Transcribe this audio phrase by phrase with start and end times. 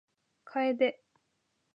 [0.51, 0.79] 楓